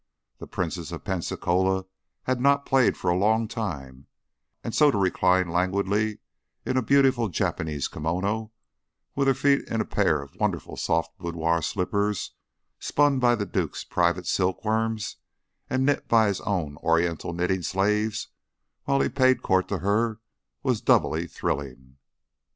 The 0.39 0.47
Princess 0.47 0.91
Pensacola 1.05 1.85
had 2.23 2.41
not 2.41 2.65
played 2.65 2.97
for 2.97 3.11
a 3.11 3.15
long 3.15 3.47
time, 3.47 4.07
and 4.63 4.73
so 4.73 4.89
to 4.89 4.97
recline 4.97 5.49
languidly 5.49 6.17
in 6.65 6.75
a 6.75 6.81
beautiful 6.81 7.29
Japanese 7.29 7.87
kimono, 7.87 8.49
with 9.13 9.27
her 9.27 9.35
feet 9.35 9.67
in 9.67 9.79
a 9.79 9.85
pair 9.85 10.19
of 10.23 10.35
wonderful 10.37 10.75
soft 10.75 11.15
boudoir 11.19 11.61
slippers 11.61 12.31
spun 12.79 13.19
by 13.19 13.35
the 13.35 13.45
duke's 13.45 13.83
private 13.83 14.25
silkworms 14.25 15.17
and 15.69 15.85
knit 15.85 16.07
by 16.07 16.29
his 16.29 16.41
own 16.41 16.77
oriental 16.77 17.31
knitting 17.31 17.61
slaves, 17.61 18.29
while 18.85 19.01
he 19.01 19.07
paid 19.07 19.43
court 19.43 19.67
to 19.67 19.77
her, 19.85 20.19
was 20.63 20.81
doubly 20.81 21.27
thrilling. 21.27 21.97